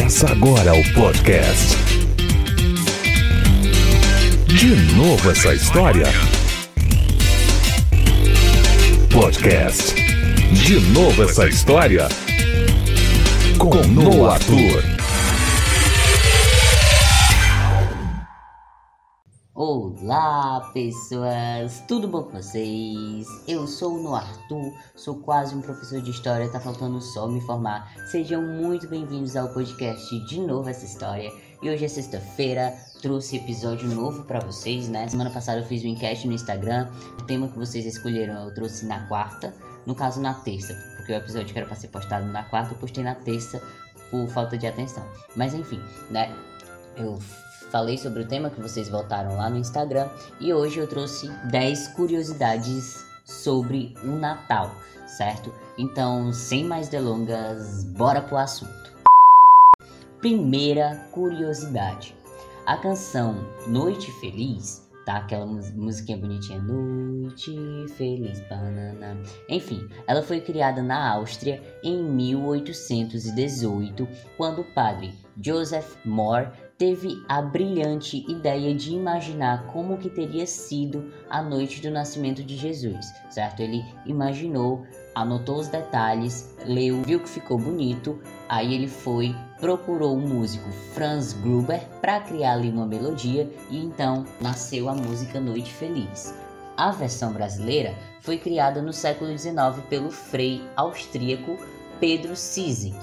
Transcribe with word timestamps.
Começa 0.00 0.32
agora 0.32 0.72
o 0.72 0.92
podcast. 0.94 1.76
De 4.46 4.74
novo 4.96 5.30
essa 5.30 5.52
história? 5.52 6.06
Podcast. 9.12 9.94
De 10.54 10.80
novo 10.92 11.22
essa 11.22 11.46
história? 11.46 12.08
Com 13.58 13.74
Noah 13.88 14.36
Arthur. 14.36 14.99
Olá 19.62 20.70
pessoas, 20.72 21.84
tudo 21.86 22.08
bom 22.08 22.22
com 22.22 22.40
vocês? 22.40 23.26
Eu 23.46 23.66
sou 23.66 23.98
o 23.98 24.02
Noah 24.02 24.26
Arthur, 24.26 24.72
sou 24.96 25.16
quase 25.16 25.54
um 25.54 25.60
professor 25.60 26.00
de 26.00 26.10
história, 26.10 26.50
tá 26.50 26.58
faltando 26.58 26.98
só 26.98 27.28
me 27.28 27.42
formar. 27.42 27.94
Sejam 28.10 28.40
muito 28.40 28.88
bem-vindos 28.88 29.36
ao 29.36 29.50
podcast 29.50 30.18
De 30.20 30.40
Novo 30.40 30.66
Essa 30.70 30.86
História. 30.86 31.30
E 31.60 31.68
hoje 31.68 31.84
é 31.84 31.88
sexta-feira, 31.88 32.74
trouxe 33.02 33.36
episódio 33.36 33.86
novo 33.86 34.24
para 34.24 34.40
vocês, 34.40 34.88
né? 34.88 35.06
Semana 35.06 35.28
passada 35.28 35.60
eu 35.60 35.66
fiz 35.66 35.82
uma 35.82 35.90
enquete 35.90 36.26
no 36.26 36.32
Instagram, 36.32 36.88
o 37.18 37.24
tema 37.24 37.46
que 37.46 37.58
vocês 37.58 37.84
escolheram 37.84 38.46
eu 38.46 38.54
trouxe 38.54 38.86
na 38.86 39.06
quarta, 39.08 39.54
no 39.84 39.94
caso 39.94 40.22
na 40.22 40.32
terça, 40.32 40.72
porque 40.96 41.12
o 41.12 41.16
episódio 41.16 41.52
que 41.52 41.58
era 41.58 41.68
pra 41.68 41.76
ser 41.76 41.88
postado 41.88 42.24
na 42.24 42.44
quarta 42.44 42.72
eu 42.72 42.78
postei 42.78 43.04
na 43.04 43.14
terça 43.14 43.62
por 44.10 44.26
falta 44.28 44.56
de 44.56 44.66
atenção. 44.66 45.04
Mas 45.36 45.52
enfim, 45.52 45.82
né? 46.10 46.34
Eu 46.96 47.18
falei 47.70 47.96
sobre 47.96 48.22
o 48.22 48.26
tema 48.26 48.50
que 48.50 48.60
vocês 48.60 48.88
votaram 48.88 49.36
lá 49.36 49.48
no 49.48 49.56
Instagram 49.56 50.08
e 50.40 50.52
hoje 50.52 50.78
eu 50.78 50.86
trouxe 50.86 51.28
10 51.50 51.88
curiosidades 51.88 53.04
sobre 53.24 53.94
o 54.02 54.08
Natal, 54.08 54.74
certo? 55.06 55.52
Então, 55.78 56.32
sem 56.32 56.64
mais 56.64 56.88
delongas, 56.88 57.84
bora 57.84 58.20
pro 58.20 58.36
assunto. 58.36 58.90
Primeira 60.18 61.08
curiosidade. 61.12 62.14
A 62.66 62.76
canção 62.76 63.36
Noite 63.66 64.12
Feliz, 64.12 64.89
tá? 65.04 65.18
Aquela 65.18 65.46
musiquinha 65.46 66.18
bonitinha, 66.18 66.60
Noite 66.60 67.56
Feliz, 67.96 68.40
banana. 68.48 69.16
Enfim, 69.48 69.88
ela 70.06 70.22
foi 70.22 70.40
criada 70.40 70.82
na 70.82 71.12
Áustria 71.12 71.62
em 71.82 72.02
1818, 72.02 74.08
quando 74.36 74.60
o 74.60 74.74
padre 74.74 75.12
Joseph 75.42 75.96
Moore 76.04 76.48
teve 76.76 77.22
a 77.28 77.40
brilhante 77.42 78.24
ideia 78.30 78.74
de 78.74 78.92
imaginar 78.92 79.66
como 79.66 79.98
que 79.98 80.08
teria 80.08 80.46
sido 80.46 81.12
a 81.28 81.42
noite 81.42 81.82
do 81.82 81.90
nascimento 81.90 82.42
de 82.42 82.56
Jesus, 82.56 83.06
certo? 83.28 83.60
Ele 83.60 83.84
imaginou, 84.06 84.86
anotou 85.14 85.58
os 85.58 85.68
detalhes, 85.68 86.54
leu, 86.64 87.02
viu 87.02 87.20
que 87.20 87.28
ficou 87.28 87.58
bonito, 87.58 88.18
aí 88.48 88.74
ele 88.74 88.88
foi, 88.88 89.34
procurou 89.58 90.16
o 90.16 90.20
músico 90.20 90.70
Franz 90.94 91.32
Gruber 91.32 91.80
para 92.00 92.20
criar 92.20 92.52
ali 92.52 92.70
uma 92.70 92.86
melodia 92.86 93.50
e 93.70 93.78
então 93.78 94.24
nasceu 94.40 94.88
a 94.88 94.94
música 94.94 95.40
Noite 95.40 95.72
Feliz. 95.72 96.34
A 96.76 96.90
versão 96.90 97.32
brasileira 97.32 97.94
foi 98.20 98.38
criada 98.38 98.80
no 98.80 98.92
século 98.92 99.36
XIX 99.36 99.54
pelo 99.88 100.10
frei 100.10 100.62
austríaco 100.76 101.56
Pedro 101.98 102.34
Sizing 102.34 102.94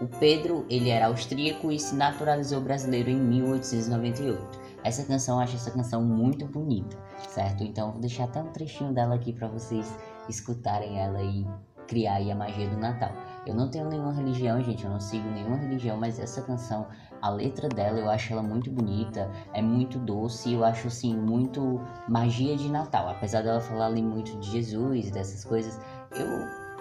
o 0.00 0.06
Pedro, 0.06 0.66
ele 0.68 0.90
era 0.90 1.06
austríaco 1.06 1.70
e 1.70 1.78
se 1.78 1.94
naturalizou 1.94 2.60
brasileiro 2.60 3.10
em 3.10 3.16
1898. 3.16 4.60
Essa 4.82 5.04
canção, 5.04 5.36
eu 5.36 5.42
acho 5.42 5.56
essa 5.56 5.70
canção 5.70 6.02
muito 6.02 6.44
bonita, 6.46 6.96
certo? 7.28 7.62
Então 7.64 7.92
vou 7.92 8.00
deixar 8.00 8.24
até 8.24 8.40
um 8.40 8.52
trechinho 8.52 8.92
dela 8.92 9.14
aqui 9.14 9.32
para 9.32 9.48
vocês 9.48 9.94
escutarem 10.28 10.98
ela 10.98 11.22
e 11.22 11.46
criar 11.86 12.14
aí 12.14 12.30
a 12.30 12.34
magia 12.34 12.68
do 12.68 12.76
Natal. 12.76 13.12
Eu 13.46 13.54
não 13.54 13.68
tenho 13.68 13.88
nenhuma 13.88 14.12
religião, 14.12 14.62
gente, 14.62 14.84
eu 14.84 14.90
não 14.90 15.00
sigo 15.00 15.28
nenhuma 15.30 15.56
religião, 15.56 15.96
mas 15.96 16.18
essa 16.18 16.40
canção, 16.42 16.86
a 17.20 17.28
letra 17.28 17.68
dela, 17.68 17.98
eu 17.98 18.10
acho 18.10 18.32
ela 18.32 18.42
muito 18.42 18.70
bonita, 18.70 19.30
é 19.52 19.60
muito 19.60 19.98
doce, 19.98 20.52
eu 20.54 20.64
acho 20.64 20.88
assim 20.88 21.14
muito 21.16 21.80
magia 22.08 22.56
de 22.56 22.70
Natal. 22.70 23.08
Apesar 23.08 23.42
dela 23.42 23.60
falar 23.60 23.86
ali 23.86 24.02
muito 24.02 24.36
de 24.38 24.50
Jesus, 24.50 25.10
dessas 25.10 25.44
coisas, 25.44 25.78
eu 26.12 26.26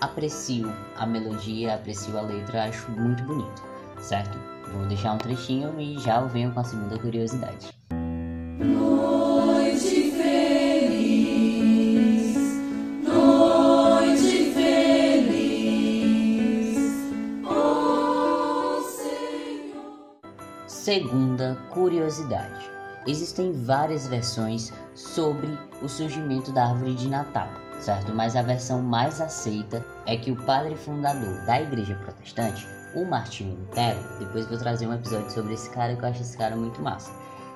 aprecio 0.01 0.71
a 0.97 1.05
melodia, 1.05 1.75
aprecio 1.75 2.17
a 2.17 2.21
letra, 2.21 2.65
acho 2.65 2.89
muito 2.91 3.23
bonito, 3.23 3.61
certo? 3.99 4.37
Vou 4.71 4.85
deixar 4.87 5.13
um 5.13 5.17
trechinho 5.17 5.79
e 5.79 5.99
já 5.99 6.21
venho 6.21 6.51
com 6.53 6.59
a 6.61 6.63
segunda 6.63 6.97
curiosidade. 6.97 7.73
Segunda 20.93 21.57
curiosidade. 21.71 22.69
Existem 23.07 23.51
várias 23.51 24.05
versões 24.05 24.71
sobre 24.93 25.57
o 25.81 25.89
surgimento 25.89 26.51
da 26.51 26.65
árvore 26.65 26.93
de 26.93 27.07
Natal 27.07 27.49
certo? 27.83 28.13
Mas 28.13 28.35
a 28.35 28.41
versão 28.41 28.81
mais 28.81 29.19
aceita 29.19 29.85
é 30.05 30.15
que 30.15 30.31
o 30.31 30.35
padre 30.35 30.75
fundador 30.75 31.45
da 31.45 31.61
igreja 31.61 31.95
protestante, 31.95 32.67
o 32.95 33.05
Martinho 33.05 33.55
Lutero, 33.55 33.99
depois 34.19 34.47
vou 34.47 34.57
trazer 34.57 34.87
um 34.87 34.93
episódio 34.93 35.31
sobre 35.31 35.53
esse 35.53 35.69
cara 35.71 35.95
que 35.95 36.03
eu 36.03 36.09
acho 36.09 36.21
esse 36.21 36.37
cara 36.37 36.55
muito 36.55 36.81
massa. 36.81 37.11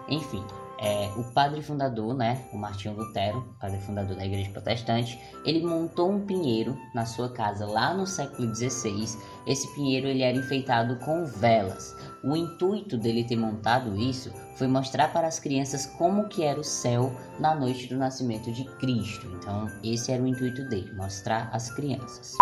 Enfim, 0.09 0.43
é, 0.79 1.09
o 1.15 1.23
padre 1.33 1.61
fundador, 1.61 2.13
né, 2.13 2.45
o 2.53 2.57
Martinho 2.57 2.95
Lutero, 2.95 3.43
padre 3.59 3.79
fundador 3.79 4.15
da 4.15 4.25
igreja 4.25 4.51
protestante, 4.51 5.19
ele 5.43 5.65
montou 5.65 6.11
um 6.11 6.25
pinheiro 6.25 6.77
na 6.93 7.05
sua 7.05 7.29
casa 7.29 7.65
lá 7.65 7.93
no 7.93 8.05
século 8.05 8.53
XVI. 8.53 9.17
Esse 9.45 9.67
pinheiro 9.73 10.07
ele 10.07 10.21
era 10.21 10.37
enfeitado 10.37 10.97
com 10.97 11.25
velas. 11.25 11.95
O 12.23 12.35
intuito 12.35 12.97
dele 12.97 13.23
ter 13.23 13.35
montado 13.35 13.95
isso 13.95 14.31
foi 14.55 14.67
mostrar 14.67 15.11
para 15.11 15.27
as 15.27 15.39
crianças 15.39 15.85
como 15.97 16.27
que 16.27 16.43
era 16.43 16.59
o 16.59 16.63
céu 16.63 17.11
na 17.39 17.55
noite 17.55 17.87
do 17.87 17.97
nascimento 17.97 18.51
de 18.51 18.66
Cristo. 18.77 19.27
Então, 19.35 19.67
esse 19.83 20.11
era 20.11 20.21
o 20.21 20.27
intuito 20.27 20.63
dele, 20.66 20.91
mostrar 20.93 21.49
às 21.53 21.71
crianças. 21.71 22.35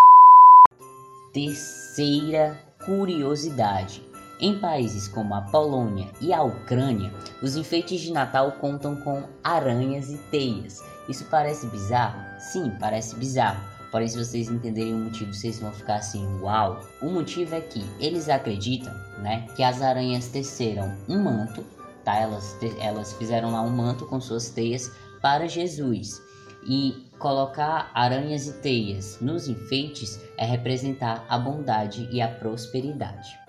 Terceira 1.31 2.59
curiosidade. 2.85 4.01
Em 4.39 4.59
países 4.59 5.07
como 5.07 5.33
a 5.33 5.41
Polônia 5.41 6.09
e 6.19 6.33
a 6.33 6.43
Ucrânia, 6.43 7.13
os 7.41 7.55
enfeites 7.55 8.01
de 8.01 8.11
Natal 8.11 8.51
contam 8.53 8.95
com 8.97 9.23
aranhas 9.43 10.09
e 10.09 10.17
teias. 10.29 10.83
Isso 11.07 11.25
parece 11.25 11.67
bizarro? 11.67 12.19
Sim, 12.39 12.73
parece 12.79 13.15
bizarro. 13.15 13.63
Porém, 13.91 14.09
se 14.09 14.17
vocês 14.17 14.49
entenderem 14.49 14.93
o 14.93 14.97
motivo, 14.97 15.33
vocês 15.33 15.59
vão 15.59 15.71
ficar 15.71 15.97
assim, 15.97 16.27
uau! 16.41 16.81
O 17.01 17.09
motivo 17.09 17.55
é 17.55 17.61
que 17.61 17.81
eles 17.97 18.27
acreditam, 18.27 18.93
né, 19.19 19.47
que 19.55 19.63
as 19.63 19.81
aranhas 19.81 20.27
teceram 20.27 20.93
um 21.07 21.23
manto, 21.23 21.63
tá? 22.03 22.17
Elas, 22.17 22.57
elas 22.81 23.13
fizeram 23.13 23.53
lá 23.53 23.61
um 23.61 23.69
manto 23.69 24.05
com 24.05 24.19
suas 24.19 24.49
teias 24.49 24.91
para 25.21 25.47
Jesus. 25.47 26.21
E 26.67 27.07
colocar 27.19 27.89
aranhas 27.93 28.47
e 28.47 28.53
teias 28.53 29.17
nos 29.21 29.47
enfeites 29.47 30.19
é 30.37 30.45
representar 30.45 31.25
a 31.29 31.37
bondade 31.37 32.09
e 32.11 32.21
a 32.21 32.27
prosperidade. 32.27 33.44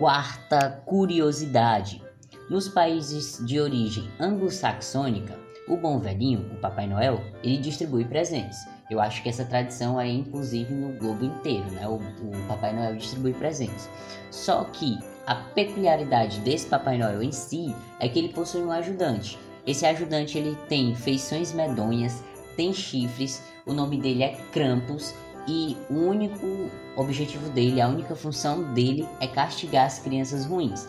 Quarta 0.00 0.82
curiosidade: 0.86 2.02
nos 2.48 2.66
países 2.66 3.38
de 3.44 3.60
origem 3.60 4.08
anglo-saxônica, 4.18 5.38
o 5.68 5.76
bom 5.76 5.98
velhinho, 5.98 6.50
o 6.54 6.56
Papai 6.56 6.86
Noel, 6.86 7.20
ele 7.44 7.58
distribui 7.58 8.06
presentes. 8.06 8.56
Eu 8.90 8.98
acho 8.98 9.22
que 9.22 9.28
essa 9.28 9.44
tradição 9.44 10.00
é 10.00 10.08
inclusive 10.08 10.72
no 10.72 10.98
globo 10.98 11.26
inteiro, 11.26 11.70
né? 11.72 11.86
O, 11.86 11.96
o 11.96 12.48
Papai 12.48 12.72
Noel 12.72 12.96
distribui 12.96 13.34
presentes. 13.34 13.90
Só 14.30 14.64
que 14.64 14.98
a 15.26 15.34
peculiaridade 15.34 16.40
desse 16.40 16.66
Papai 16.66 16.96
Noel 16.96 17.22
em 17.22 17.30
si 17.30 17.76
é 17.98 18.08
que 18.08 18.20
ele 18.20 18.32
possui 18.32 18.62
um 18.62 18.72
ajudante. 18.72 19.38
Esse 19.66 19.84
ajudante 19.84 20.38
ele 20.38 20.56
tem 20.66 20.94
feições 20.94 21.52
medonhas, 21.52 22.24
tem 22.56 22.72
chifres, 22.72 23.42
o 23.66 23.74
nome 23.74 24.00
dele 24.00 24.22
é 24.22 24.32
Krampus 24.50 25.14
e 25.46 25.76
o 25.88 25.94
único 25.94 26.70
objetivo 26.96 27.48
dele, 27.50 27.80
a 27.80 27.88
única 27.88 28.14
função 28.14 28.74
dele 28.74 29.08
é 29.20 29.26
castigar 29.26 29.86
as 29.86 29.98
crianças 29.98 30.46
ruins. 30.46 30.88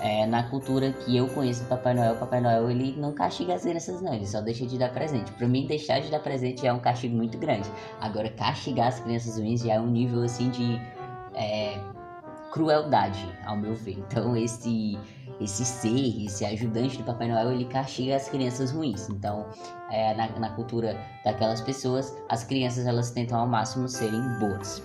É, 0.00 0.26
na 0.26 0.44
cultura 0.44 0.92
que 0.92 1.16
eu 1.16 1.26
conheço 1.28 1.64
do 1.64 1.68
Papai 1.68 1.94
Noel, 1.94 2.16
Papai 2.16 2.40
Noel 2.40 2.70
ele 2.70 2.94
não 2.96 3.12
castiga 3.12 3.54
as 3.54 3.62
crianças 3.62 4.00
não, 4.00 4.14
ele 4.14 4.26
só 4.26 4.40
deixa 4.40 4.66
de 4.66 4.78
dar 4.78 4.92
presente. 4.92 5.32
Para 5.32 5.48
mim, 5.48 5.66
deixar 5.66 6.00
de 6.00 6.10
dar 6.10 6.20
presente 6.20 6.66
é 6.66 6.72
um 6.72 6.78
castigo 6.78 7.16
muito 7.16 7.36
grande. 7.38 7.68
Agora, 8.00 8.28
castigar 8.30 8.88
as 8.88 9.00
crianças 9.00 9.38
ruins 9.38 9.62
já 9.62 9.74
é 9.74 9.80
um 9.80 9.88
nível 9.88 10.22
assim 10.22 10.50
de 10.50 10.80
é, 11.34 11.78
crueldade, 12.56 13.30
ao 13.44 13.54
meu 13.54 13.74
ver. 13.74 13.98
Então, 13.98 14.34
esse 14.34 14.98
esse 15.38 15.66
ser, 15.66 16.24
esse 16.24 16.46
ajudante 16.46 16.96
do 16.96 17.04
Papai 17.04 17.28
Noel, 17.28 17.52
ele 17.52 17.66
castiga 17.66 18.16
as 18.16 18.26
crianças 18.26 18.70
ruins. 18.70 19.10
Então, 19.10 19.46
é, 19.90 20.14
na, 20.14 20.28
na 20.38 20.48
cultura 20.50 20.98
daquelas 21.22 21.60
pessoas, 21.60 22.16
as 22.30 22.42
crianças 22.42 22.86
elas 22.86 23.10
tentam 23.10 23.38
ao 23.38 23.46
máximo 23.46 23.86
serem 23.86 24.22
boas. 24.38 24.82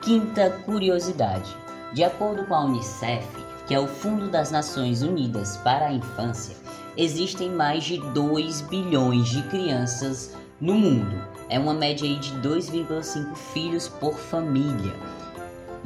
Quinta 0.00 0.50
curiosidade: 0.64 1.56
de 1.92 2.04
acordo 2.04 2.46
com 2.46 2.54
a 2.54 2.64
Unicef, 2.64 3.26
que 3.66 3.74
é 3.74 3.80
o 3.80 3.88
Fundo 3.88 4.30
das 4.30 4.52
Nações 4.52 5.02
Unidas 5.02 5.56
para 5.56 5.86
a 5.86 5.92
Infância, 5.92 6.54
existem 6.96 7.50
mais 7.50 7.82
de 7.82 7.98
2 8.12 8.60
bilhões 8.60 9.28
de 9.28 9.42
crianças 9.48 10.36
no 10.60 10.74
mundo. 10.74 11.20
É 11.48 11.58
uma 11.58 11.74
média 11.74 12.08
de 12.08 12.32
2,5 12.36 13.34
filhos 13.34 13.88
por 13.88 14.14
família. 14.14 14.94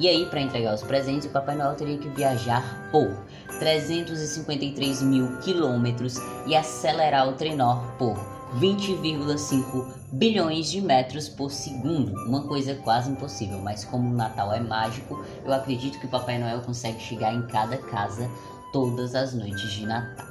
E 0.00 0.08
aí, 0.08 0.25
para 0.25 0.41
entregar 0.41 0.73
os 0.73 0.82
presentes, 0.82 1.29
o 1.29 1.31
Papai 1.31 1.55
Noel 1.55 1.75
teria 1.75 1.99
que 1.99 2.08
viajar 2.08 2.88
por 2.91 3.14
353 3.58 5.02
mil 5.02 5.37
quilômetros 5.41 6.17
e 6.47 6.56
acelerar 6.56 7.29
o 7.29 7.35
trenó 7.35 7.82
por 7.99 8.17
20,5 8.58 9.93
bilhões 10.11 10.70
de 10.70 10.81
metros 10.81 11.29
por 11.29 11.50
segundo. 11.50 12.14
Uma 12.26 12.44
coisa 12.44 12.76
quase 12.76 13.11
impossível, 13.11 13.58
mas 13.58 13.85
como 13.85 14.08
o 14.08 14.17
Natal 14.17 14.55
é 14.55 14.61
mágico, 14.61 15.23
eu 15.44 15.52
acredito 15.52 16.00
que 16.00 16.06
o 16.06 16.11
Papai 16.11 16.38
Noel 16.38 16.62
consegue 16.62 16.99
chegar 16.99 17.35
em 17.35 17.43
cada 17.43 17.76
casa 17.76 18.26
todas 18.73 19.14
as 19.14 19.35
noites 19.35 19.70
de 19.70 19.85
Natal, 19.85 20.26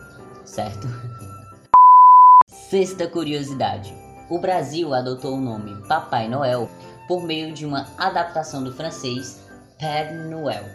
certo? 0.45 0.87
Sexta 2.47 3.07
curiosidade: 3.07 3.93
o 4.31 4.39
Brasil 4.39 4.95
adotou 4.95 5.35
o 5.35 5.39
nome 5.39 5.79
Papai 5.87 6.27
Noel 6.27 6.67
por 7.07 7.21
meio 7.21 7.53
de 7.53 7.67
uma 7.67 7.85
adaptação 7.99 8.63
do 8.63 8.73
francês 8.73 9.47
Père 9.79 10.13
Noël, 10.13 10.65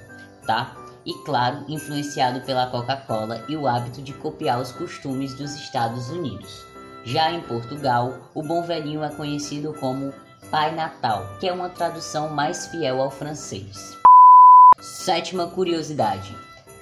tá? 0.46 0.74
E 1.04 1.12
claro, 1.24 1.62
influenciado 1.68 2.40
pela 2.40 2.68
Coca-Cola 2.68 3.44
e 3.50 3.54
o 3.54 3.68
hábito 3.68 4.00
de 4.00 4.14
copiar 4.14 4.58
os 4.58 4.72
costumes 4.72 5.34
dos 5.34 5.54
Estados 5.54 6.08
Unidos. 6.08 6.64
Já 7.04 7.30
em 7.30 7.42
Portugal, 7.42 8.30
o 8.34 8.42
bom 8.42 8.62
velhinho 8.62 9.04
é 9.04 9.10
conhecido 9.10 9.74
como 9.74 10.14
Pai 10.50 10.74
Natal, 10.74 11.36
que 11.38 11.46
é 11.46 11.52
uma 11.52 11.68
tradução 11.68 12.30
mais 12.30 12.68
fiel 12.68 13.02
ao 13.02 13.10
francês. 13.10 13.98
Sétima 14.80 15.48
curiosidade: 15.48 16.34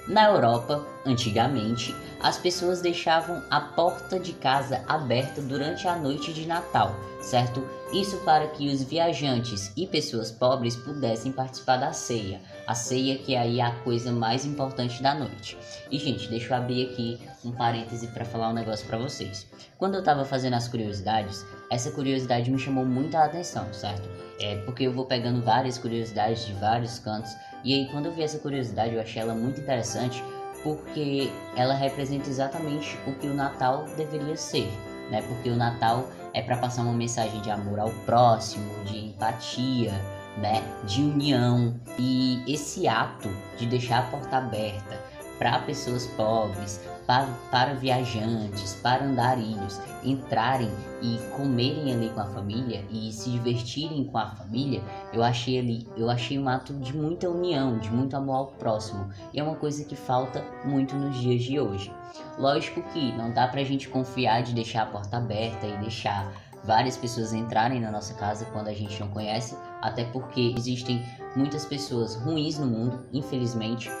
na 0.07 0.29
Europa, 0.29 0.81
antigamente, 1.05 1.93
as 2.23 2.37
pessoas 2.37 2.79
deixavam 2.79 3.43
a 3.51 3.59
porta 3.59 4.17
de 4.17 4.31
casa 4.31 4.81
aberta 4.87 5.41
durante 5.41 5.85
a 5.89 5.97
noite 5.97 6.31
de 6.31 6.47
Natal, 6.47 6.95
certo? 7.21 7.67
Isso 7.91 8.17
para 8.19 8.47
que 8.47 8.69
os 8.69 8.81
viajantes 8.81 9.73
e 9.75 9.85
pessoas 9.85 10.31
pobres 10.31 10.73
pudessem 10.77 11.33
participar 11.33 11.77
da 11.77 11.91
ceia. 11.91 12.39
A 12.65 12.73
ceia 12.73 13.17
que 13.17 13.35
aí 13.35 13.59
é 13.59 13.63
a 13.63 13.75
coisa 13.81 14.09
mais 14.09 14.45
importante 14.45 15.03
da 15.03 15.13
noite. 15.13 15.57
E 15.91 15.99
gente, 15.99 16.29
deixa 16.29 16.53
eu 16.53 16.57
abrir 16.57 16.89
aqui 16.89 17.19
um 17.43 17.51
parêntese 17.51 18.07
para 18.07 18.23
falar 18.23 18.49
um 18.49 18.53
negócio 18.53 18.87
para 18.87 18.97
vocês. 18.97 19.45
Quando 19.77 19.95
eu 19.95 20.03
tava 20.03 20.23
fazendo 20.23 20.53
as 20.53 20.69
curiosidades, 20.69 21.45
essa 21.69 21.91
curiosidade 21.91 22.49
me 22.49 22.57
chamou 22.57 22.85
muita 22.85 23.19
atenção, 23.19 23.71
certo? 23.73 24.09
É 24.39 24.55
porque 24.63 24.87
eu 24.87 24.93
vou 24.93 25.05
pegando 25.05 25.41
várias 25.41 25.77
curiosidades 25.77 26.45
de 26.45 26.53
vários 26.53 26.99
cantos 26.99 27.31
e 27.65 27.73
aí 27.73 27.87
quando 27.91 28.07
eu 28.07 28.13
vi 28.13 28.23
essa 28.23 28.39
curiosidade, 28.39 28.95
eu 28.95 29.01
achei 29.01 29.21
ela 29.21 29.33
muito 29.33 29.59
interessante 29.59 30.23
porque 30.63 31.29
ela 31.55 31.73
representa 31.73 32.29
exatamente 32.29 32.97
o 33.05 33.13
que 33.13 33.27
o 33.27 33.33
Natal 33.33 33.85
deveria 33.97 34.37
ser, 34.37 34.71
né? 35.11 35.21
Porque 35.21 35.49
o 35.49 35.55
Natal 35.55 36.07
é 36.33 36.41
para 36.41 36.57
passar 36.57 36.83
uma 36.83 36.93
mensagem 36.93 37.41
de 37.41 37.51
amor 37.51 37.79
ao 37.79 37.89
próximo, 38.05 38.71
de 38.85 39.07
empatia, 39.07 39.91
né? 40.37 40.63
De 40.85 41.01
união 41.01 41.75
e 41.99 42.41
esse 42.47 42.87
ato 42.87 43.29
de 43.57 43.65
deixar 43.65 43.99
a 43.99 44.03
porta 44.03 44.37
aberta 44.37 44.99
para 45.43 45.59
pessoas 45.59 46.07
pobres, 46.15 46.79
para, 47.05 47.27
para 47.51 47.73
viajantes, 47.73 48.75
para 48.81 49.03
andarilhos 49.03 49.77
entrarem 50.05 50.71
e 51.01 51.17
comerem 51.35 51.93
ali 51.93 52.09
com 52.11 52.21
a 52.21 52.25
família 52.27 52.85
e 52.89 53.11
se 53.11 53.29
divertirem 53.29 54.05
com 54.05 54.17
a 54.17 54.27
família, 54.27 54.81
eu 55.11 55.21
achei 55.21 55.59
ali, 55.59 55.85
eu 55.97 56.09
achei 56.09 56.39
um 56.39 56.47
ato 56.47 56.73
de 56.75 56.95
muita 56.95 57.29
união, 57.29 57.77
de 57.77 57.91
muito 57.91 58.15
amor 58.15 58.35
ao 58.35 58.47
próximo. 58.53 59.09
E 59.33 59.39
é 59.39 59.43
uma 59.43 59.55
coisa 59.55 59.83
que 59.83 59.97
falta 59.97 60.41
muito 60.63 60.95
nos 60.95 61.17
dias 61.17 61.43
de 61.43 61.59
hoje. 61.59 61.91
Lógico 62.37 62.81
que 62.93 63.11
não 63.11 63.33
dá 63.33 63.45
pra 63.45 63.65
gente 63.65 63.89
confiar 63.89 64.43
de 64.43 64.53
deixar 64.53 64.83
a 64.83 64.91
porta 64.91 65.17
aberta 65.17 65.67
e 65.67 65.75
deixar 65.79 66.31
várias 66.63 66.95
pessoas 66.95 67.33
entrarem 67.33 67.81
na 67.81 67.91
nossa 67.91 68.13
casa 68.13 68.45
quando 68.53 68.69
a 68.69 68.73
gente 68.73 68.97
não 68.97 69.09
conhece, 69.09 69.57
até 69.81 70.05
porque 70.05 70.53
existem 70.57 71.03
muitas 71.35 71.65
pessoas 71.65 72.15
ruins 72.15 72.57
no 72.57 72.65
mundo, 72.65 73.05
infelizmente, 73.11 73.91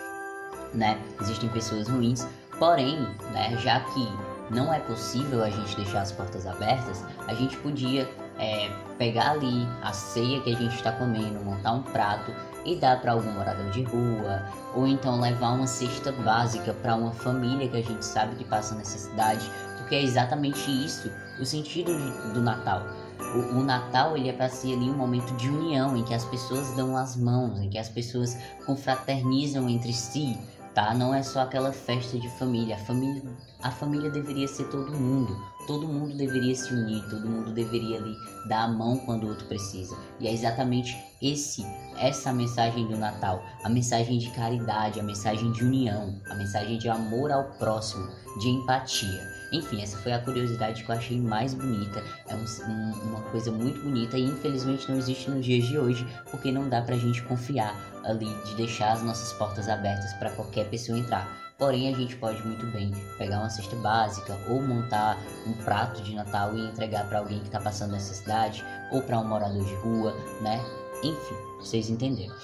né? 0.73 0.99
Existem 1.21 1.49
pessoas 1.49 1.87
ruins, 1.87 2.27
Porém, 2.59 2.99
né, 3.31 3.57
já 3.57 3.79
que 3.79 4.07
não 4.49 4.73
é 4.73 4.79
possível 4.79 5.43
a 5.43 5.49
gente 5.49 5.75
deixar 5.75 6.01
as 6.01 6.11
portas 6.11 6.45
abertas, 6.45 7.03
a 7.27 7.33
gente 7.33 7.57
podia 7.57 8.09
é, 8.37 8.69
pegar 8.97 9.31
ali 9.31 9.67
a 9.81 9.91
ceia 9.91 10.39
que 10.41 10.53
a 10.53 10.55
gente 10.55 10.75
está 10.75 10.91
comendo, 10.91 11.43
montar 11.43 11.71
um 11.71 11.81
prato 11.81 12.33
e 12.65 12.75
dar 12.75 13.01
para 13.01 13.13
algum 13.13 13.31
morador 13.31 13.69
de 13.71 13.83
rua, 13.83 14.43
ou 14.75 14.87
então 14.87 15.19
levar 15.19 15.53
uma 15.53 15.67
cesta 15.67 16.11
básica 16.11 16.73
para 16.73 16.95
uma 16.95 17.11
família 17.11 17.67
que 17.67 17.77
a 17.77 17.81
gente 17.81 18.05
sabe 18.05 18.35
que 18.35 18.45
passa 18.45 18.75
necessidade, 18.75 19.49
porque 19.77 19.95
é 19.95 20.01
exatamente 20.01 20.69
isso 20.85 21.11
o 21.39 21.45
sentido 21.45 21.91
do 22.33 22.41
Natal. 22.41 22.83
O, 23.19 23.57
o, 23.57 23.63
Natal 23.63 24.15
ele 24.15 24.29
é 24.29 24.33
para 24.33 24.47
ser 24.47 24.73
ali 24.73 24.89
um 24.89 24.95
momento 24.95 25.35
de 25.35 25.49
união 25.49 25.97
em 25.97 26.03
que 26.03 26.13
as 26.13 26.23
pessoas 26.25 26.71
dão 26.75 26.95
as 26.95 27.15
mãos, 27.15 27.59
em 27.59 27.69
que 27.69 27.79
as 27.79 27.89
pessoas 27.89 28.37
confraternizam 28.65 29.67
entre 29.67 29.91
si, 29.91 30.37
tá? 30.73 30.93
Não 30.93 31.13
é 31.13 31.21
só 31.23 31.41
aquela 31.41 31.71
festa 31.71 32.17
de 32.19 32.29
família. 32.37 32.75
A 32.75 32.79
família, 32.79 33.23
a 33.61 33.71
família 33.71 34.09
deveria 34.09 34.47
ser 34.47 34.65
todo 34.65 34.91
mundo. 34.91 35.35
Todo 35.67 35.87
mundo 35.87 36.17
deveria 36.17 36.55
se 36.55 36.73
unir, 36.73 37.03
todo 37.09 37.29
mundo 37.29 37.51
deveria 37.51 37.97
ali 37.97 38.15
dar 38.49 38.63
a 38.63 38.67
mão 38.67 38.97
quando 39.05 39.23
o 39.23 39.29
outro 39.29 39.45
precisa. 39.45 39.97
E 40.19 40.27
é 40.27 40.33
exatamente 40.33 40.97
esse 41.21 41.65
essa 41.97 42.33
mensagem 42.33 42.87
do 42.87 42.97
Natal, 42.97 43.41
a 43.63 43.69
mensagem 43.69 44.17
de 44.17 44.29
caridade, 44.31 44.99
a 44.99 45.03
mensagem 45.03 45.51
de 45.51 45.63
união, 45.63 46.19
a 46.29 46.35
mensagem 46.35 46.77
de 46.77 46.89
amor 46.89 47.31
ao 47.31 47.43
próximo, 47.53 48.09
de 48.39 48.49
empatia. 48.49 49.21
Enfim, 49.53 49.83
essa 49.83 49.97
foi 49.97 50.11
a 50.11 50.19
curiosidade 50.19 50.83
que 50.83 50.89
eu 50.89 50.95
achei 50.95 51.21
mais 51.21 51.53
bonita. 51.53 52.03
É 52.27 52.35
um, 52.35 52.43
um, 52.67 52.91
uma 53.09 53.21
coisa 53.29 53.51
muito 53.51 53.79
bonita 53.81 54.17
e 54.17 54.25
infelizmente 54.25 54.89
não 54.89 54.97
existe 54.97 55.29
nos 55.29 55.45
dias 55.45 55.65
de 55.65 55.77
hoje, 55.77 56.05
porque 56.31 56.51
não 56.51 56.67
dá 56.67 56.81
pra 56.81 56.97
gente 56.97 57.21
confiar 57.21 57.79
ali 58.03 58.33
de 58.45 58.55
deixar 58.55 58.93
as 58.93 59.03
nossas 59.03 59.31
portas 59.33 59.69
abertas 59.69 60.11
para 60.13 60.31
qualquer 60.31 60.67
pessoa 60.69 60.97
entrar. 60.97 61.43
Porém, 61.59 61.93
a 61.93 61.97
gente 61.97 62.15
pode 62.15 62.45
muito 62.45 62.65
bem 62.67 62.91
pegar 63.19 63.39
uma 63.39 63.49
cesta 63.49 63.75
básica 63.75 64.35
ou 64.49 64.59
montar 64.61 65.17
um 65.45 65.53
prato 65.63 66.01
de 66.01 66.15
Natal 66.15 66.57
e 66.57 66.65
entregar 66.65 67.07
para 67.07 67.19
alguém 67.19 67.39
que 67.39 67.45
está 67.45 67.59
passando 67.59 67.91
necessidade 67.91 68.65
ou 68.91 69.03
para 69.03 69.19
um 69.19 69.23
morador 69.23 69.63
de 69.63 69.75
rua, 69.75 70.13
né? 70.41 70.59
Enfim, 71.03 71.35
vocês 71.59 71.89
entenderam. 71.89 72.35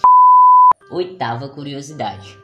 Oitava 0.91 1.49
curiosidade. 1.49 2.37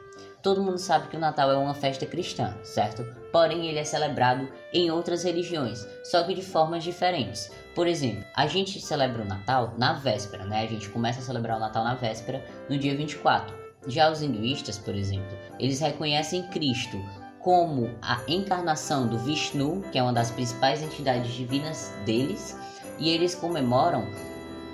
Todo 0.46 0.62
mundo 0.62 0.78
sabe 0.78 1.08
que 1.08 1.16
o 1.16 1.18
Natal 1.18 1.50
é 1.50 1.56
uma 1.56 1.74
festa 1.74 2.06
cristã, 2.06 2.56
certo? 2.62 3.02
Porém, 3.32 3.66
ele 3.66 3.80
é 3.80 3.84
celebrado 3.84 4.48
em 4.72 4.92
outras 4.92 5.24
religiões, 5.24 5.84
só 6.04 6.22
que 6.22 6.34
de 6.34 6.40
formas 6.40 6.84
diferentes. 6.84 7.50
Por 7.74 7.88
exemplo, 7.88 8.24
a 8.32 8.46
gente 8.46 8.80
celebra 8.80 9.24
o 9.24 9.26
Natal 9.26 9.74
na 9.76 9.94
véspera, 9.94 10.44
né? 10.44 10.62
A 10.62 10.66
gente 10.68 10.88
começa 10.90 11.18
a 11.18 11.22
celebrar 11.22 11.56
o 11.56 11.60
Natal 11.60 11.82
na 11.82 11.96
véspera, 11.96 12.44
no 12.70 12.78
dia 12.78 12.96
24. 12.96 13.52
Já 13.88 14.08
os 14.08 14.22
hinduístas, 14.22 14.78
por 14.78 14.94
exemplo, 14.94 15.36
eles 15.58 15.80
reconhecem 15.80 16.44
Cristo 16.44 16.96
como 17.40 17.90
a 18.00 18.20
encarnação 18.28 19.08
do 19.08 19.18
Vishnu, 19.18 19.82
que 19.90 19.98
é 19.98 20.02
uma 20.04 20.12
das 20.12 20.30
principais 20.30 20.80
entidades 20.80 21.32
divinas 21.32 21.92
deles, 22.04 22.56
e 23.00 23.10
eles 23.10 23.34
comemoram 23.34 24.06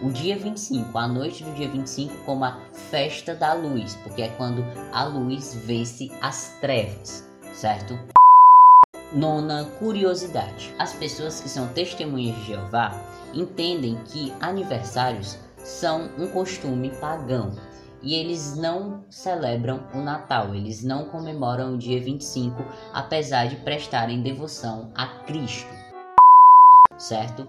o 0.02 0.10
dia 0.10 0.36
25, 0.36 0.98
a 0.98 1.06
noite 1.06 1.44
do 1.44 1.54
dia 1.54 1.68
25, 1.68 2.12
como 2.24 2.44
a 2.44 2.58
festa 2.90 3.34
da 3.34 3.52
luz, 3.54 3.94
porque 4.02 4.22
é 4.22 4.28
quando 4.30 4.64
a 4.92 5.04
luz 5.04 5.54
vence 5.64 6.10
as 6.20 6.56
trevas, 6.60 7.28
certo? 7.54 7.96
Nona 9.12 9.64
curiosidade: 9.78 10.74
as 10.78 10.92
pessoas 10.94 11.40
que 11.40 11.48
são 11.48 11.68
testemunhas 11.68 12.36
de 12.36 12.46
Jeová 12.46 12.92
entendem 13.32 13.96
que 14.06 14.32
aniversários 14.40 15.38
são 15.56 16.10
um 16.18 16.26
costume 16.28 16.90
pagão 17.00 17.52
e 18.02 18.14
eles 18.14 18.56
não 18.56 19.04
celebram 19.08 19.86
o 19.94 19.98
Natal, 19.98 20.54
eles 20.54 20.82
não 20.82 21.04
comemoram 21.04 21.74
o 21.74 21.78
dia 21.78 22.00
25, 22.00 22.64
apesar 22.92 23.46
de 23.46 23.56
prestarem 23.56 24.22
devoção 24.22 24.90
a 24.96 25.06
Cristo, 25.06 25.70
certo? 26.98 27.46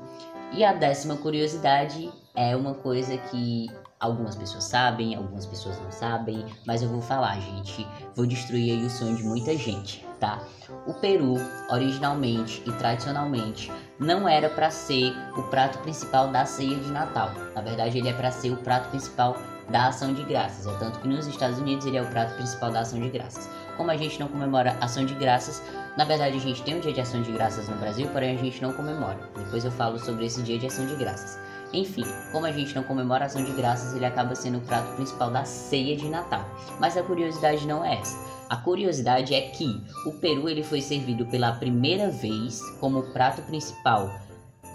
E 0.56 0.64
a 0.64 0.72
décima 0.72 1.18
curiosidade 1.18 2.12
é 2.36 2.56
uma 2.56 2.76
coisa 2.76 3.18
que 3.18 3.72
algumas 4.00 4.36
pessoas 4.36 4.66
sabem, 4.66 5.16
algumas 5.16 5.48
pessoas 5.48 5.80
não 5.82 5.92
sabem, 5.92 6.46
mas 6.68 6.84
eu 6.84 6.90
vou 6.90 7.02
falar, 7.02 7.40
gente. 7.40 7.88
Vou 8.16 8.28
destruir 8.28 8.78
aí 8.78 8.86
o 8.86 8.90
sonho 8.90 9.16
de 9.16 9.24
muita 9.24 9.58
gente, 9.58 10.06
tá? 10.20 10.44
O 10.86 10.94
peru, 10.94 11.36
originalmente 11.72 12.62
e 12.68 12.72
tradicionalmente, 12.74 13.72
não 14.00 14.30
era 14.30 14.48
para 14.48 14.70
ser 14.70 15.12
o 15.36 15.42
prato 15.50 15.80
principal 15.80 16.28
da 16.28 16.46
ceia 16.46 16.76
de 16.76 16.92
Natal. 16.92 17.32
Na 17.56 17.62
verdade, 17.62 17.98
ele 17.98 18.10
é 18.10 18.14
para 18.14 18.30
ser 18.30 18.52
o 18.52 18.58
prato 18.58 18.90
principal 18.90 19.36
da 19.70 19.88
ação 19.88 20.14
de 20.14 20.24
graças. 20.24 20.68
É 20.68 20.78
tanto 20.78 21.00
que 21.00 21.08
nos 21.08 21.28
Estados 21.28 21.60
Unidos 21.60 21.86
ele 21.86 21.98
é 21.98 22.02
o 22.02 22.08
prato 22.08 22.36
principal 22.36 22.72
da 22.72 22.82
ação 22.82 23.00
de 23.00 23.10
graças. 23.10 23.50
Como 23.78 23.90
a 23.90 23.98
gente 23.98 24.20
não 24.20 24.28
comemora 24.28 24.78
ação 24.82 25.06
de 25.06 25.16
graças, 25.16 25.62
na 25.98 26.06
verdade 26.06 26.38
a 26.38 26.40
gente 26.40 26.62
tem 26.64 26.76
um 26.76 26.80
dia 26.80 26.94
de 26.94 27.02
ação 27.02 27.22
de 27.22 27.32
graças 27.32 27.68
no 27.68 27.76
Brasil, 27.78 28.08
porém 28.10 28.36
a 28.36 28.40
gente 28.40 28.62
não 28.62 28.74
comemora. 28.74 29.20
Depois 29.36 29.66
eu 29.66 29.72
falo 29.72 29.98
sobre 30.00 30.26
esse 30.26 30.42
dia 30.44 30.60
de 30.60 30.68
ação 30.68 30.86
de 30.86 30.96
graças. 30.96 31.40
Enfim, 31.74 32.06
como 32.32 32.46
a 32.46 32.52
gente 32.52 32.76
não 32.76 32.84
comemora 32.84 33.26
ação 33.26 33.44
de 33.44 33.52
graças, 33.52 33.96
ele 33.96 34.06
acaba 34.06 34.36
sendo 34.36 34.60
o 34.60 34.62
prato 34.62 34.96
principal 34.96 35.32
da 35.32 35.44
ceia 35.44 35.98
de 35.98 36.08
Natal. 36.08 36.46
Mas 36.80 36.96
a 36.96 37.02
curiosidade 37.02 37.66
não 37.66 37.84
é 37.84 37.96
essa. 37.96 38.16
A 38.48 38.58
curiosidade 38.58 39.34
é 39.34 39.42
que 39.42 39.82
o 40.06 40.12
peru 40.20 40.48
ele 40.48 40.64
foi 40.64 40.82
servido 40.82 41.26
pela 41.26 41.54
primeira 41.54 42.12
vez 42.12 42.62
como 42.80 43.02
prato 43.12 43.42
principal 43.42 44.14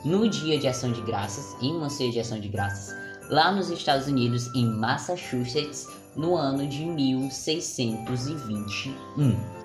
no 0.04 0.28
dia 0.28 0.58
de 0.58 0.66
ação 0.66 0.90
de 0.90 1.00
graças, 1.02 1.56
em 1.62 1.76
uma 1.76 1.88
ceia 1.88 2.10
de 2.10 2.18
ação 2.18 2.40
de 2.40 2.48
graças, 2.48 2.94
lá 3.28 3.52
nos 3.52 3.70
Estados 3.70 4.06
Unidos, 4.06 4.46
em 4.54 4.66
Massachusetts, 4.66 5.86
no 6.16 6.34
ano 6.36 6.66
de 6.66 6.84
1621. 6.84 9.58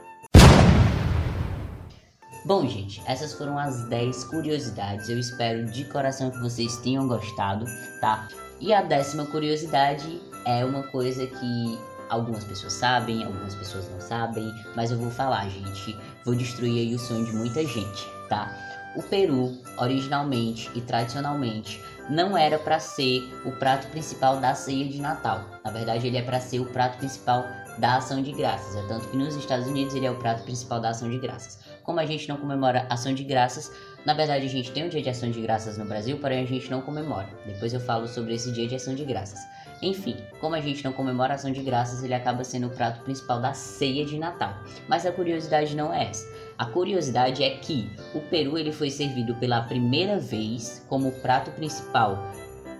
Bom, 2.46 2.67
gente, 2.67 3.01
essas 3.05 3.34
foram 3.34 3.58
as 3.58 3.86
10 3.86 4.25
curiosidades. 4.25 5.08
Eu 5.08 5.17
espero 5.17 5.65
de 5.72 5.86
coração 5.86 6.29
que 6.29 6.39
vocês 6.39 6.75
tenham 6.77 7.08
gostado, 7.08 7.65
tá? 8.01 8.27
E 8.60 8.74
a 8.74 8.82
décima 8.82 9.25
curiosidade 9.25 10.22
é 10.46 10.65
uma 10.65 10.84
coisa 10.84 11.25
que 11.25 11.79
algumas 12.10 12.43
pessoas 12.43 12.74
sabem, 12.74 13.24
algumas 13.24 13.55
pessoas 13.55 13.89
não 13.89 14.01
sabem, 14.01 14.53
mas 14.75 14.91
eu 14.91 14.98
vou 14.98 15.10
falar, 15.10 15.48
gente. 15.50 15.98
Vou 16.25 16.36
destruir 16.36 16.79
aí 16.79 16.93
o 16.93 17.00
sonho 17.00 17.25
de 17.25 17.32
muita 17.32 17.65
gente, 17.65 18.05
tá? 18.27 18.53
O 18.96 19.03
peru, 19.03 19.58
originalmente 19.77 20.70
e 20.75 20.82
tradicionalmente, 20.82 21.82
não 22.10 22.38
era 22.38 22.60
para 22.60 22.79
ser 22.79 23.22
o 23.45 23.51
prato 23.51 23.88
principal 23.88 24.38
da 24.38 24.53
ceia 24.53 24.88
de 24.88 25.01
Natal. 25.01 25.45
Na 25.63 25.72
verdade, 25.72 26.07
ele 26.07 26.17
é 26.17 26.22
para 26.22 26.39
ser 26.39 26.60
o 26.60 26.65
prato 26.65 26.98
principal 26.98 27.45
da 27.77 27.98
ação 27.98 28.22
de 28.22 28.31
graças. 28.31 28.75
É 28.75 28.88
tanto 28.88 29.07
que 29.07 29.17
nos 29.17 29.36
Estados 29.36 29.67
Unidos 29.67 29.95
ele 29.95 30.05
é 30.05 30.12
o 30.12 30.15
prato 30.15 30.43
principal 30.43 30.79
da 30.79 30.89
ação 30.89 31.10
de 31.10 31.17
graças. 31.17 31.60
Como 31.83 32.00
a 32.00 32.05
gente 32.05 32.27
não 32.29 32.38
comemora 32.38 32.86
ação 32.89 33.13
de 33.13 33.24
graças, 33.24 33.72
na 34.05 34.13
verdade 34.13 34.45
a 34.45 34.50
gente 34.50 34.72
tem 34.72 34.86
um 34.86 34.89
dia 34.89 35.01
de 35.01 35.10
ação 35.10 35.31
de 35.31 35.41
graças 35.41 35.77
no 35.77 35.86
Brasil, 35.86 36.17
porém 36.19 36.43
a 36.43 36.48
gente 36.48 36.69
não 36.69 36.81
comemora. 36.81 37.29
Depois 37.45 37.74
eu 37.74 37.79
falo 37.79 38.07
sobre 38.07 38.36
esse 38.36 38.51
dia 38.51 38.67
de 38.67 38.75
ação 38.75 38.93
de 38.93 39.03
graças. 39.05 39.39
Enfim, 39.83 40.15
como 40.39 40.55
a 40.55 40.61
gente 40.61 40.83
não 40.85 40.93
comemora 40.93 41.33
ação 41.33 41.51
de 41.51 41.61
graças, 41.61 42.01
ele 42.03 42.13
acaba 42.13 42.45
sendo 42.45 42.67
o 42.67 42.69
prato 42.69 43.03
principal 43.03 43.41
da 43.41 43.53
ceia 43.53 44.05
de 44.05 44.17
Natal. 44.17 44.55
Mas 44.87 45.05
a 45.05 45.11
curiosidade 45.11 45.75
não 45.75 45.93
é 45.93 46.05
essa. 46.05 46.25
A 46.57 46.65
curiosidade 46.65 47.43
é 47.43 47.57
que 47.57 47.91
o 48.15 48.21
peru 48.21 48.57
ele 48.57 48.71
foi 48.71 48.89
servido 48.89 49.35
pela 49.35 49.63
primeira 49.63 50.17
vez 50.17 50.85
como 50.87 51.11
prato 51.11 51.51
principal 51.51 52.31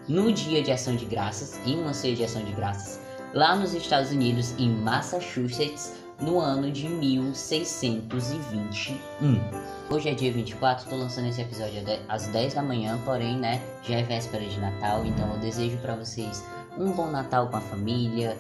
no 0.08 0.32
dia 0.32 0.64
de 0.64 0.72
ação 0.72 0.96
de 0.96 1.04
graças, 1.04 1.60
em 1.68 1.78
uma 1.78 1.94
ceia 1.94 2.16
de 2.16 2.24
ação 2.24 2.42
de 2.42 2.54
graças, 2.54 3.02
lá 3.34 3.54
nos 3.54 3.74
Estados 3.74 4.12
Unidos, 4.12 4.58
em 4.58 4.70
Massachusetts, 4.70 6.02
no 6.22 6.40
ano 6.40 6.72
de 6.72 6.88
1621. 6.88 9.40
Hoje 9.90 10.10
é 10.10 10.14
dia 10.14 10.32
24, 10.32 10.90
tô 10.90 10.96
lançando 10.96 11.28
esse 11.28 11.42
episódio 11.42 11.82
às 12.08 12.28
10 12.28 12.54
da 12.54 12.62
manhã, 12.62 12.98
porém, 13.04 13.38
né, 13.38 13.62
já 13.84 13.96
é 13.96 14.04
véspera 14.04 14.46
de 14.46 14.60
Natal, 14.60 15.06
então 15.06 15.34
eu 15.34 15.40
desejo 15.40 15.78
para 15.78 15.96
vocês 15.96 16.44
um 16.78 16.92
bom 16.92 17.10
Natal 17.10 17.48
com 17.50 17.58
a 17.58 17.62
família, 17.62 18.38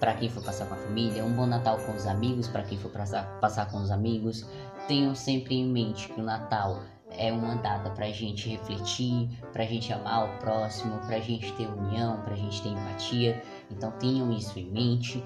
para 0.00 0.14
quem 0.14 0.28
for 0.28 0.42
passar 0.42 0.66
com 0.66 0.74
a 0.74 0.78
família, 0.78 1.24
um 1.24 1.32
bom 1.32 1.46
Natal 1.46 1.78
com 1.78 1.92
os 1.92 2.06
amigos, 2.06 2.46
para 2.48 2.62
quem 2.62 2.78
for 2.78 2.90
passar, 2.90 3.24
passar 3.40 3.70
com 3.70 3.78
os 3.78 3.90
amigos. 3.90 4.46
Tenham 4.86 5.14
sempre 5.14 5.54
em 5.54 5.66
mente 5.66 6.08
que 6.08 6.20
o 6.20 6.24
Natal 6.24 6.80
é 7.10 7.32
uma 7.32 7.54
data 7.56 7.90
pra 7.90 8.10
gente 8.10 8.48
refletir, 8.48 9.30
pra 9.52 9.64
gente 9.64 9.92
amar 9.92 10.26
o 10.26 10.38
próximo, 10.38 10.98
pra 11.06 11.20
gente 11.20 11.52
ter 11.54 11.66
união, 11.66 12.20
pra 12.22 12.34
gente 12.34 12.60
ter 12.62 12.68
empatia. 12.68 13.42
Então 13.70 13.90
tenham 13.92 14.30
isso 14.32 14.58
em 14.58 14.70
mente. 14.70 15.24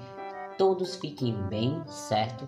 Todos 0.57 0.95
fiquem 0.95 1.33
bem, 1.47 1.81
certo? 1.87 2.47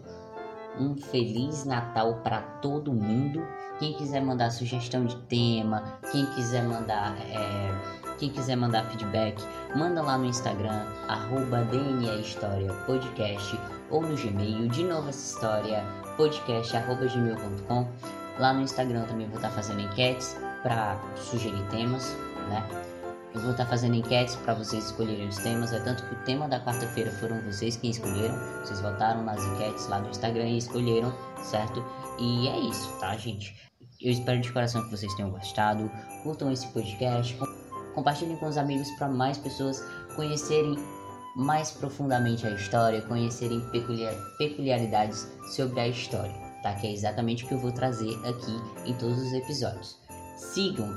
Um 0.79 0.95
feliz 0.95 1.65
Natal 1.65 2.15
para 2.23 2.41
todo 2.61 2.93
mundo. 2.93 3.45
Quem 3.79 3.93
quiser 3.93 4.21
mandar 4.21 4.51
sugestão 4.51 5.05
de 5.05 5.15
tema, 5.23 5.99
quem 6.11 6.25
quiser 6.27 6.63
mandar 6.63 7.17
é, 7.19 8.01
quem 8.21 8.29
quiser 8.29 8.55
mandar 8.55 8.85
feedback, 8.85 9.43
manda 9.75 9.99
lá 9.99 10.15
no 10.15 10.25
Instagram, 10.25 10.85
arroba 11.07 11.63
DNA 11.63 12.17
História 12.17 12.71
Podcast 12.85 13.59
ou 13.89 14.03
no 14.03 14.15
Gmail, 14.15 14.67
de 14.67 14.83
novo 14.83 15.09
essa 15.09 15.33
história, 15.33 15.83
podcast 16.17 16.77
arroba 16.77 17.07
gmail.com. 17.07 17.87
Lá 18.37 18.53
no 18.53 18.61
Instagram 18.61 19.05
também 19.05 19.25
vou 19.25 19.37
estar 19.37 19.49
fazendo 19.49 19.81
enquetes 19.81 20.37
para 20.61 21.01
sugerir 21.15 21.67
temas, 21.71 22.15
né? 22.47 22.90
Eu 23.33 23.39
vou 23.41 23.51
estar 23.51 23.65
fazendo 23.65 23.95
enquetes 23.95 24.35
para 24.35 24.53
vocês 24.53 24.85
escolherem 24.85 25.27
os 25.27 25.37
temas. 25.37 25.71
É 25.71 25.79
tanto 25.79 26.03
que 26.03 26.13
o 26.13 26.23
tema 26.25 26.49
da 26.49 26.59
quarta-feira 26.59 27.11
foram 27.11 27.39
vocês 27.41 27.77
quem 27.77 27.91
escolheram. 27.91 28.35
Vocês 28.59 28.81
votaram 28.81 29.23
nas 29.23 29.41
enquetes 29.43 29.87
lá 29.87 29.99
do 29.99 30.09
Instagram 30.09 30.49
e 30.49 30.57
escolheram, 30.57 31.13
certo? 31.41 31.83
E 32.19 32.47
é 32.47 32.59
isso, 32.59 32.89
tá, 32.99 33.15
gente? 33.15 33.55
Eu 34.01 34.11
espero 34.11 34.41
de 34.41 34.51
coração 34.51 34.83
que 34.83 34.91
vocês 34.91 35.13
tenham 35.15 35.31
gostado. 35.31 35.89
Curtam 36.23 36.51
esse 36.51 36.67
podcast. 36.67 37.37
Compartilhem 37.95 38.35
com 38.37 38.47
os 38.47 38.57
amigos 38.57 38.89
para 38.91 39.07
mais 39.07 39.37
pessoas 39.37 39.81
conhecerem 40.15 40.77
mais 41.35 41.71
profundamente 41.71 42.45
a 42.45 42.51
história, 42.51 43.01
conhecerem 43.03 43.61
peculiar, 43.71 44.13
peculiaridades 44.37 45.27
sobre 45.55 45.79
a 45.79 45.87
história, 45.87 46.33
tá? 46.61 46.73
Que 46.73 46.87
é 46.87 46.91
exatamente 46.91 47.45
o 47.45 47.47
que 47.47 47.53
eu 47.53 47.59
vou 47.59 47.71
trazer 47.71 48.13
aqui 48.25 48.89
em 48.89 48.93
todos 48.95 49.17
os 49.17 49.31
episódios. 49.31 49.97
Sigam, 50.35 50.89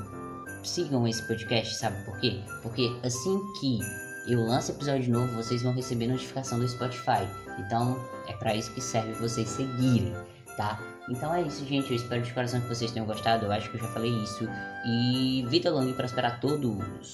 sigam 0.69 1.07
esse 1.07 1.21
podcast, 1.27 1.75
sabe 1.75 2.03
por 2.05 2.19
quê? 2.19 2.39
Porque 2.61 2.95
assim 3.03 3.39
que 3.59 3.79
eu 4.27 4.39
lanço 4.39 4.71
episódio 4.71 5.11
novo, 5.11 5.35
vocês 5.35 5.61
vão 5.61 5.73
receber 5.73 6.07
notificação 6.07 6.59
do 6.59 6.67
Spotify. 6.67 7.27
Então 7.59 7.99
é 8.27 8.33
para 8.33 8.55
isso 8.55 8.71
que 8.73 8.81
serve 8.81 9.13
vocês 9.13 9.47
seguirem, 9.47 10.13
tá? 10.57 10.79
Então 11.09 11.33
é 11.33 11.43
isso, 11.43 11.65
gente. 11.65 11.89
Eu 11.91 11.95
espero 11.95 12.21
de 12.21 12.33
coração 12.33 12.59
que 12.59 12.67
vocês 12.67 12.91
tenham 12.91 13.05
gostado. 13.05 13.45
Eu 13.45 13.51
acho 13.51 13.69
que 13.69 13.77
eu 13.77 13.81
já 13.81 13.87
falei 13.89 14.11
isso. 14.23 14.47
E 14.87 15.45
vida 15.47 15.71
longa 15.71 15.91
e 15.91 15.93
prosperar 15.93 16.39
todos. 16.39 17.13